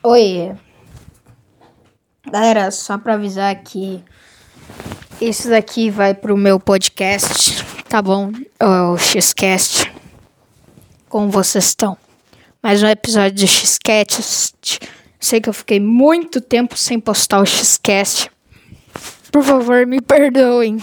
[0.00, 0.54] Oi.
[2.30, 4.00] Galera, só pra avisar que
[5.20, 8.30] esse daqui vai pro meu podcast, tá bom?
[8.60, 9.92] O Xcast.
[11.08, 11.98] Como vocês estão?
[12.62, 14.78] Mais um episódio de Xcast.
[15.18, 18.30] Sei que eu fiquei muito tempo sem postar o Xcast.
[19.32, 20.78] Por favor, me perdoem.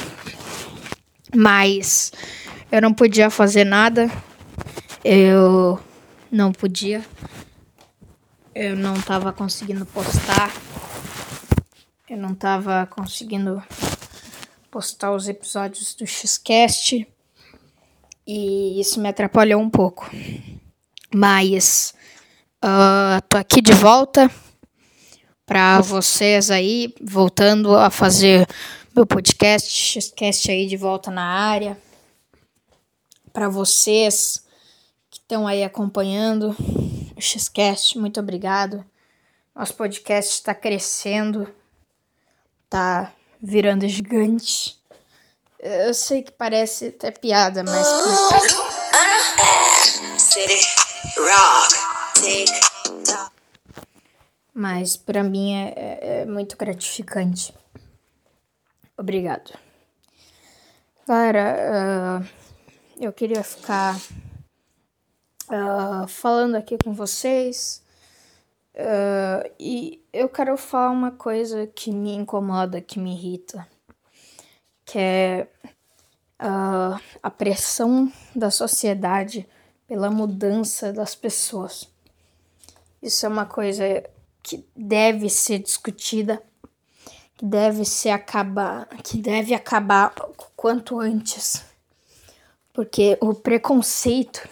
[1.34, 2.12] Mas
[2.70, 4.12] eu não podia fazer nada.
[5.06, 5.80] Eu
[6.30, 7.02] não podia.
[8.56, 10.50] Eu não tava conseguindo postar.
[12.10, 13.62] Eu não tava conseguindo
[14.72, 17.06] postar os episódios do Xcast.
[18.26, 20.10] E isso me atrapalhou um pouco.
[21.14, 21.94] Mas
[22.64, 24.32] uh, tô aqui de volta
[25.46, 28.48] para vocês aí, voltando a fazer
[28.96, 31.78] meu podcast, Xcast aí de volta na área.
[33.34, 34.46] Para vocês
[35.12, 36.56] que estão aí acompanhando
[37.16, 38.86] o Xcast, muito obrigado.
[39.56, 41.54] Nosso podcast está crescendo,
[42.70, 44.78] tá virando gigante.
[45.60, 47.88] Eu sei que parece até piada, mas.
[54.54, 57.54] Mas para mim é, é, é, muito gratificante.
[58.98, 59.54] Obrigado.
[61.08, 62.28] Galera, uh,
[63.00, 63.96] eu queria ficar
[65.50, 67.84] uh, falando aqui com vocês.
[68.76, 73.66] Uh, e eu quero falar uma coisa que me incomoda, que me irrita,
[74.84, 75.48] que é
[76.42, 79.48] uh, a pressão da sociedade
[79.88, 81.88] pela mudança das pessoas.
[83.02, 84.04] Isso é uma coisa
[84.42, 86.42] que deve ser discutida,
[87.38, 91.64] que deve ser acabar, que deve acabar o quanto antes.
[92.74, 94.48] Porque o preconceito,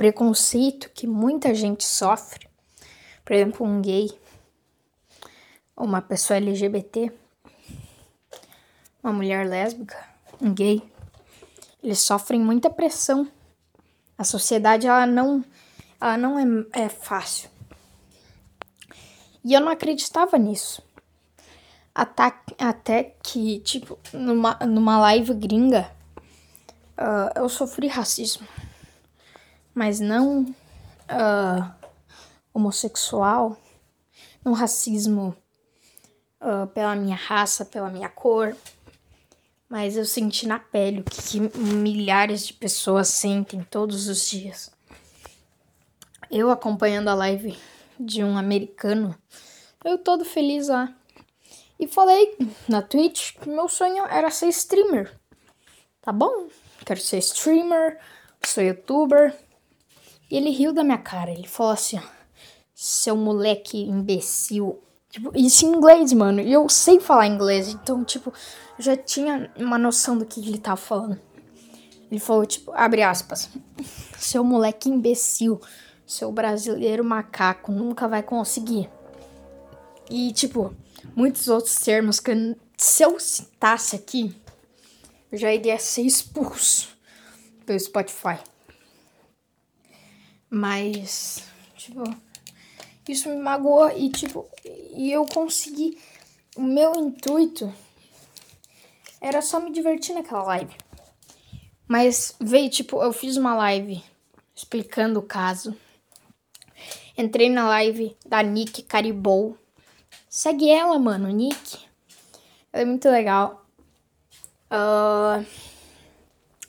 [0.00, 2.48] preconceito que muita gente sofre,
[3.22, 4.10] por exemplo, um gay,
[5.76, 7.12] uma pessoa LGBT,
[9.02, 10.02] uma mulher lésbica,
[10.40, 10.82] um gay,
[11.82, 13.30] eles sofrem muita pressão.
[14.16, 15.44] A sociedade ela não,
[16.00, 16.38] ela não
[16.72, 17.50] é, é fácil.
[19.44, 20.82] E eu não acreditava nisso.
[21.94, 25.92] Até, até que, tipo, numa, numa live gringa,
[26.96, 28.48] uh, eu sofri racismo.
[29.80, 31.72] Mas não uh,
[32.52, 33.56] homossexual,
[34.44, 35.34] um racismo
[36.38, 38.54] uh, pela minha raça, pela minha cor,
[39.70, 44.70] mas eu senti na pele o que, que milhares de pessoas sentem todos os dias.
[46.30, 47.58] Eu acompanhando a live
[47.98, 49.16] de um americano,
[49.82, 50.94] eu todo feliz lá.
[51.78, 52.36] E falei
[52.68, 55.18] na Twitch que meu sonho era ser streamer.
[56.02, 56.48] Tá bom?
[56.84, 57.98] Quero ser streamer,
[58.44, 59.34] sou youtuber.
[60.30, 61.30] Ele riu da minha cara.
[61.30, 62.00] Ele falou assim:
[62.74, 64.80] seu moleque imbecil.
[65.10, 66.40] Tipo, isso em inglês, mano.
[66.40, 68.32] E eu sei falar inglês, então, tipo,
[68.78, 71.18] eu já tinha uma noção do que ele tava falando.
[72.10, 73.50] Ele falou, tipo, abre aspas.
[74.16, 75.60] Seu moleque imbecil,
[76.06, 78.90] seu brasileiro macaco, nunca vai conseguir.
[80.10, 80.74] E, tipo,
[81.14, 84.34] muitos outros termos que se eu citasse aqui,
[85.30, 86.88] eu já iria ser expulso
[87.64, 88.38] pelo Spotify.
[90.50, 91.44] Mas,
[91.76, 92.02] tipo
[93.10, 95.98] isso me magoou e tipo, e eu consegui.
[96.56, 97.72] O meu intuito
[99.20, 100.74] era só me divertir naquela live.
[101.88, 104.02] Mas veio, tipo, eu fiz uma live
[104.54, 105.76] explicando o caso.
[107.18, 109.58] Entrei na live da Nick Caribou.
[110.28, 111.78] Segue ela, mano, Nick.
[112.72, 113.66] Ela é muito legal.
[114.70, 115.44] Uh,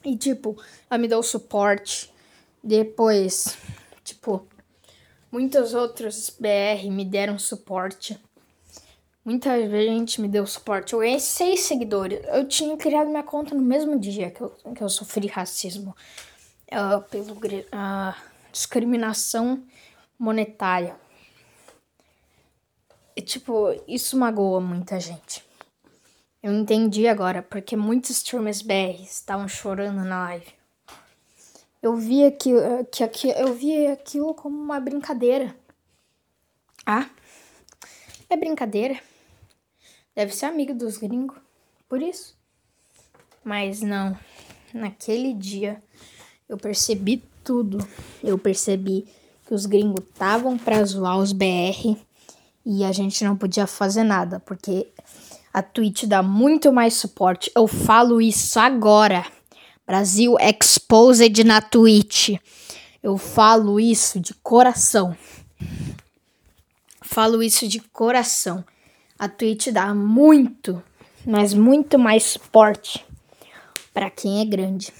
[0.03, 0.59] e, tipo,
[0.89, 2.11] ela me deu suporte.
[2.63, 3.57] Depois,
[4.21, 4.47] tipo,
[5.31, 8.19] Muitos outros BR me deram suporte.
[9.23, 10.91] Muita gente me deu suporte.
[10.91, 12.19] Eu ganhei seis seguidores.
[12.27, 15.95] Eu tinha criado minha conta no mesmo dia que eu, que eu sofri racismo
[16.69, 18.13] uh, pelo uh,
[18.51, 19.63] discriminação
[20.19, 20.97] monetária.
[23.15, 25.45] E, tipo, isso magoa muita gente.
[26.43, 30.60] Eu entendi agora porque muitos streamers BR estavam chorando na live
[31.81, 35.55] eu vi aquilo, que, que, eu vi aquilo como uma brincadeira.
[36.85, 37.09] Ah,
[38.29, 38.99] é brincadeira.
[40.15, 41.37] Deve ser amigo dos gringos,
[41.89, 42.37] por isso.
[43.43, 44.17] Mas não,
[44.73, 45.81] naquele dia
[46.47, 47.77] eu percebi tudo.
[48.23, 49.07] Eu percebi
[49.47, 51.97] que os gringos estavam pra zoar os BR
[52.65, 54.87] e a gente não podia fazer nada, porque
[55.53, 57.51] a Twitch dá muito mais suporte.
[57.55, 59.25] Eu falo isso agora.
[59.85, 62.29] Brasil Exposed na Twitch.
[63.01, 65.15] Eu falo isso de coração.
[67.01, 68.63] falo isso de coração.
[69.17, 70.81] A Twitch dá muito,
[71.25, 73.05] mas muito mais suporte
[73.93, 74.93] para quem é grande.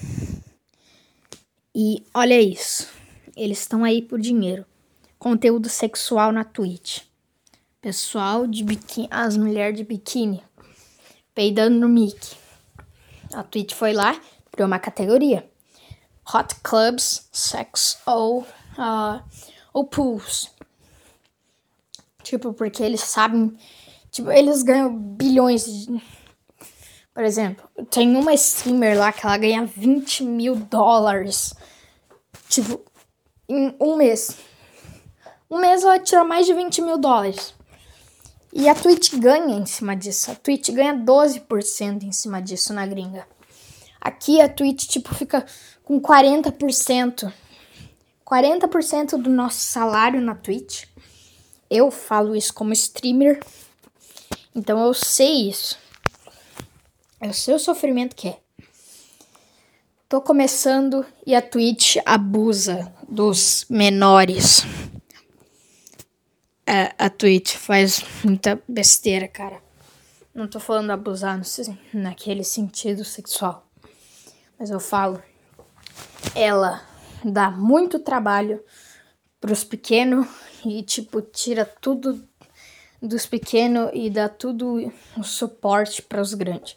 [1.74, 2.88] E olha isso.
[3.36, 4.66] Eles estão aí por dinheiro.
[5.18, 7.00] Conteúdo sexual na Twitch.
[7.80, 10.42] Pessoal de biquíni, as mulheres de biquíni
[11.34, 12.36] peidando no mic.
[13.32, 14.20] A Twitch foi lá,
[14.52, 15.50] criou uma categoria.
[16.32, 19.22] Hot Clubs, Sex ou, uh,
[19.72, 20.50] ou Pools.
[22.22, 23.56] Tipo, porque eles sabem.
[24.10, 26.02] Tipo, eles ganham bilhões de.
[27.12, 31.52] Por exemplo, tem uma streamer lá que ela ganha 20 mil dólares.
[32.48, 32.80] Tipo,
[33.48, 34.36] em um mês.
[35.50, 37.54] Um mês ela tira mais de 20 mil dólares.
[38.52, 40.30] E a Twitch ganha em cima disso.
[40.30, 43.26] A Twitch ganha 12% em cima disso na gringa.
[44.04, 45.46] Aqui a Twitch, tipo, fica
[45.84, 47.32] com 40%.
[48.26, 50.86] 40% do nosso salário na Twitch.
[51.70, 53.38] Eu falo isso como streamer.
[54.52, 55.78] Então eu sei isso.
[57.20, 58.38] Eu sei o sofrimento que é.
[60.08, 64.62] Tô começando e a Twitch abusa dos menores.
[66.66, 69.62] É, a Twitch faz muita besteira, cara.
[70.34, 71.44] Não tô falando abusar no,
[71.94, 73.71] naquele sentido sexual.
[74.62, 75.20] Mas eu falo.
[76.36, 76.80] Ela
[77.24, 78.62] dá muito trabalho
[79.40, 80.24] pros pequenos
[80.64, 82.24] e, tipo, tira tudo
[83.02, 86.76] dos pequenos e dá tudo o suporte para os grandes.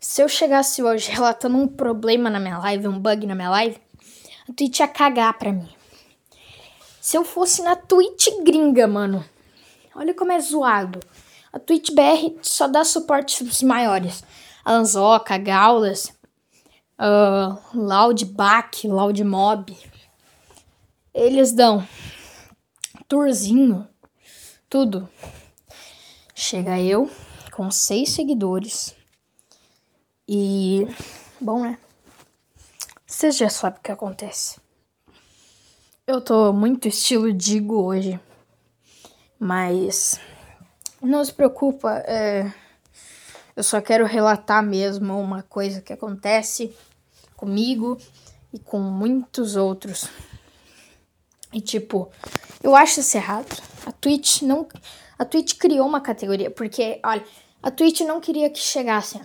[0.00, 3.76] Se eu chegasse hoje relatando um problema na minha live, um bug na minha live,
[4.48, 5.68] a Twitch ia cagar pra mim.
[6.98, 9.22] Se eu fosse na Twitch gringa, mano,
[9.94, 10.98] olha como é zoado.
[11.52, 14.24] A Twitch BR só dá suporte pros maiores.
[14.64, 16.16] Anzoca, Gaulas,
[16.98, 19.76] uh, Loudback, Loudmob.
[21.14, 21.86] Eles dão
[23.06, 23.88] tourzinho,
[24.68, 25.08] tudo.
[26.34, 27.10] Chega eu
[27.52, 28.94] com seis seguidores.
[30.28, 30.86] E,
[31.40, 31.78] bom, né?
[33.06, 34.60] Vocês já sabem o que acontece.
[36.06, 38.20] Eu tô muito estilo Digo hoje.
[39.38, 40.20] Mas
[41.00, 42.52] não se preocupa, é,
[43.54, 46.76] eu só quero relatar mesmo uma coisa que acontece
[47.38, 47.96] comigo
[48.52, 50.08] e com muitos outros.
[51.52, 52.10] E tipo,
[52.62, 53.62] eu acho isso errado.
[53.86, 54.68] A Twitch não.
[55.18, 57.24] A Twitch criou uma categoria, porque, olha,
[57.62, 59.22] a Twitch não queria que chegassem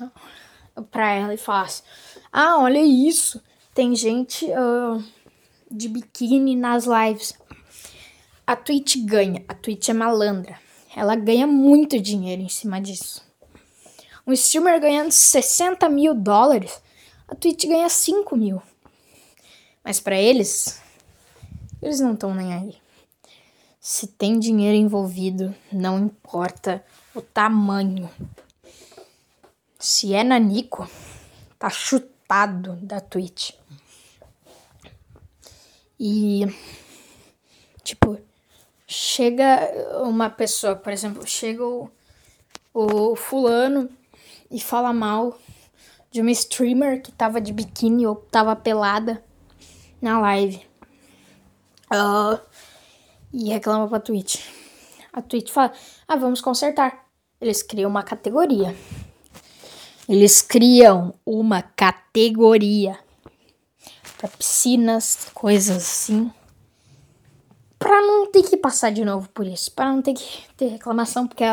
[0.90, 1.84] pra ela e falasse:
[2.32, 3.42] Ah, olha isso,
[3.74, 5.04] tem gente uh,
[5.70, 7.34] de biquíni nas lives.
[8.46, 10.60] A Twitch ganha, a Twitch é malandra.
[10.96, 13.22] Ela ganha muito dinheiro em cima disso.
[14.26, 16.82] Um streamer ganhando 60 mil dólares,
[17.34, 18.62] a Twitch ganha 5 mil.
[19.84, 20.80] Mas para eles,
[21.82, 22.78] eles não estão nem aí.
[23.80, 28.08] Se tem dinheiro envolvido, não importa o tamanho.
[29.80, 30.88] Se é nanico,
[31.58, 33.54] tá chutado da Twitch.
[36.00, 36.46] E
[37.84, 38.20] tipo,
[38.88, 41.90] chega uma pessoa, por exemplo, chega o,
[42.74, 43.90] o fulano
[44.52, 45.36] e fala mal
[46.14, 49.24] de uma streamer que tava de biquíni ou tava pelada
[50.00, 50.62] na live.
[51.92, 52.40] Uh,
[53.34, 54.40] e reclama pra Twitch.
[55.12, 55.74] A Twitch fala:
[56.08, 57.08] Ah, vamos consertar.
[57.42, 58.76] Eles criam uma categoria.
[60.08, 63.00] Eles criam uma categoria
[64.18, 66.32] para piscinas, coisas assim.
[67.80, 69.72] Pra não ter que passar de novo por isso.
[69.72, 71.28] Pra não ter que ter reclamação.
[71.28, 71.44] Porque,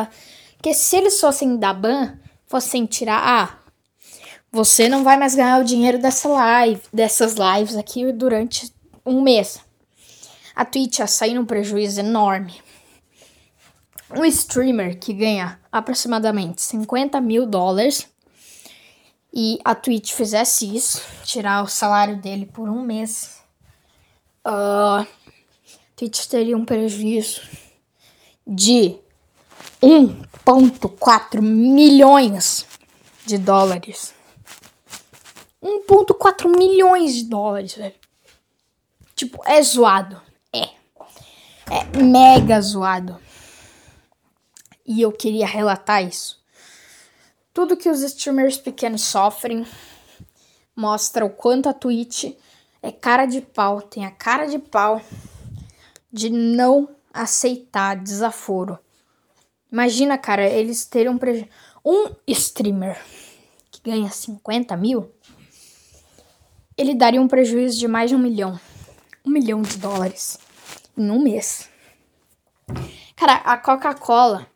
[0.56, 3.22] porque se eles fossem dar ban, fossem tirar.
[3.24, 3.59] Ah,
[4.52, 8.72] você não vai mais ganhar o dinheiro dessa live, dessas lives aqui durante
[9.04, 9.60] um mês
[10.60, 12.60] a Twitch ia sair num prejuízo enorme.
[14.10, 18.06] Um streamer que ganha aproximadamente 50 mil dólares
[19.32, 23.40] e a Twitch fizesse isso, tirar o salário dele por um mês,
[24.46, 25.06] uh, a
[25.96, 27.40] Twitch teria um prejuízo
[28.46, 28.98] de
[29.80, 32.66] 1,4 milhões
[33.24, 34.12] de dólares.
[35.62, 37.94] 1,4 milhões de dólares, velho.
[39.14, 40.20] Tipo, é zoado
[41.70, 43.16] é mega zoado.
[44.84, 46.40] E eu queria relatar isso.
[47.54, 49.64] Tudo que os streamers pequenos sofrem
[50.74, 52.34] mostra o quanto a Twitch
[52.82, 55.00] é cara de pau, tem a cara de pau
[56.12, 58.78] de não aceitar desaforo.
[59.70, 61.46] Imagina, cara, eles teriam preju...
[61.84, 63.00] um streamer
[63.70, 65.12] que ganha 50 mil,
[66.80, 68.58] ele daria um prejuízo de mais de um milhão.
[69.22, 70.38] Um milhão de dólares
[70.96, 71.68] em um mês.
[73.14, 74.46] Cara, a Coca-Cola,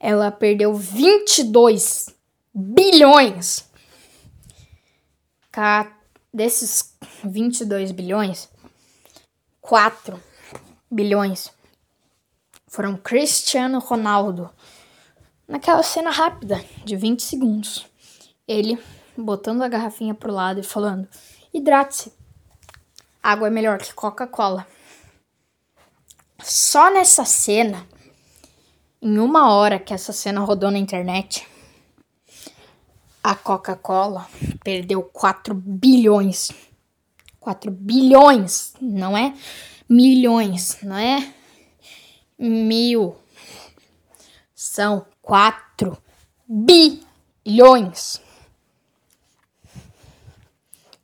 [0.00, 2.06] ela perdeu 22
[2.54, 3.70] bilhões.
[6.32, 8.48] Desses 22 bilhões,
[9.60, 10.18] 4
[10.90, 11.52] bilhões
[12.66, 14.48] foram Cristiano Ronaldo.
[15.46, 17.84] Naquela cena rápida de 20 segundos.
[18.48, 18.78] Ele
[19.16, 21.08] botando a garrafinha pro lado e falando:
[21.52, 22.12] hidrate-se.
[23.22, 24.66] Água é melhor que Coca-Cola.
[26.42, 27.86] Só nessa cena,
[29.00, 31.46] em uma hora que essa cena rodou na internet,
[33.22, 34.26] a Coca-Cola
[34.64, 36.50] perdeu 4 bilhões.
[37.38, 39.34] 4 bilhões, não é
[39.88, 41.32] milhões, não é
[42.38, 43.16] mil.
[44.54, 45.96] São 4
[46.48, 48.20] bilhões.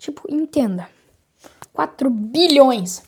[0.09, 0.89] Tipo, entenda.
[1.71, 3.03] 4 bilhões.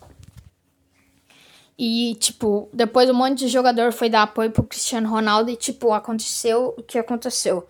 [1.79, 5.95] E, tipo, depois um monte de jogador foi dar apoio pro Cristiano Ronaldo e, tipo,
[5.95, 7.67] aconteceu o que aconteceu.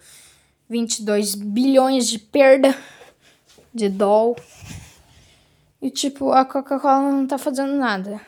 [0.68, 2.76] 22 bilhões de perda
[3.72, 4.34] de doll.
[5.80, 8.20] E, tipo, a Coca-Cola não tá fazendo nada.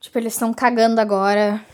[0.00, 1.64] Tipo, eles estão cagando agora.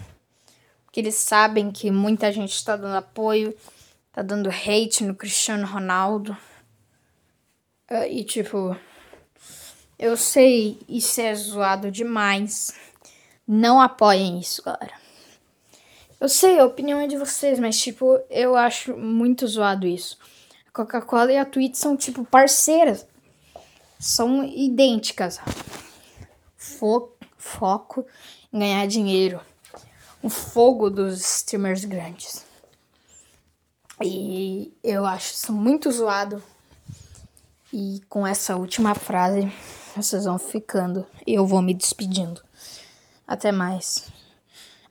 [0.84, 3.56] Porque eles sabem que muita gente tá dando apoio,
[4.12, 6.36] tá dando hate no Cristiano Ronaldo.
[7.90, 8.76] Uh, e, tipo,
[9.98, 12.74] eu sei isso é zoado demais.
[13.46, 14.94] Não apoiem isso, galera.
[16.20, 20.18] Eu sei, a opinião é de vocês, mas, tipo, eu acho muito zoado isso.
[20.68, 23.06] A Coca-Cola e a Twitch são, tipo, parceiras.
[24.00, 25.38] São idênticas.
[26.56, 28.04] Fo foco
[28.52, 29.40] em ganhar dinheiro.
[30.22, 32.44] O fogo dos streamers grandes.
[34.02, 36.42] E eu acho isso muito zoado.
[37.72, 39.52] E com essa última frase,
[39.94, 41.06] vocês vão ficando.
[41.26, 42.40] Eu vou me despedindo.
[43.26, 44.08] Até mais.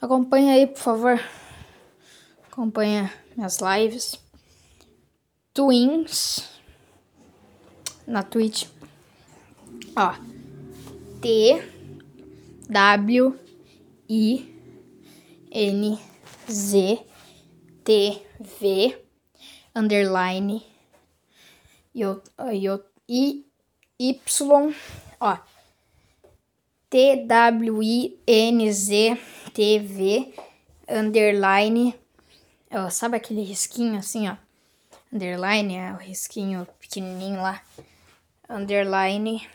[0.01, 1.19] Acompanha aí, por favor.
[2.51, 4.19] Acompanha minhas lives.
[5.53, 6.49] Twins.
[8.05, 8.67] Na Twitch.
[9.95, 10.13] Ó.
[11.21, 11.63] T.
[12.69, 13.39] W.
[14.09, 14.53] I.
[15.49, 15.99] N.
[16.51, 16.99] Z.
[17.83, 18.21] T.
[18.59, 19.01] V.
[19.73, 20.74] Underline.
[21.95, 23.45] I.
[23.97, 24.75] Y.
[25.19, 25.37] Ó.
[26.89, 29.17] T W I N Z
[29.53, 30.33] T V
[30.89, 31.95] underline.
[32.71, 34.35] Ó, sabe aquele risquinho assim, ó?
[35.11, 37.61] Underline é o risquinho pequenininho lá.
[38.49, 39.47] Underline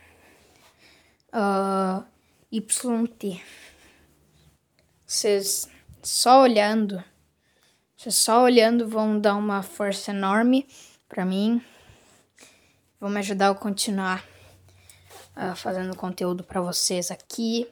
[1.34, 2.02] uh,
[2.50, 3.42] YT.
[5.06, 5.68] Vocês
[6.02, 7.02] só olhando,
[7.96, 10.66] vocês só olhando vão dar uma força enorme
[11.08, 11.62] para mim.
[13.00, 14.22] Vão me ajudar a continuar
[15.34, 17.66] uh, fazendo conteúdo para vocês aqui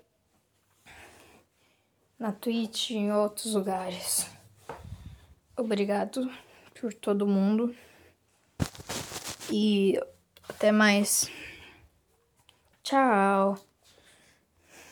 [2.18, 4.26] na Twitch e em outros lugares.
[5.54, 6.32] Obrigado
[6.80, 7.75] por todo mundo
[9.50, 10.00] e
[10.49, 11.30] até mais.
[12.82, 13.67] Tchau.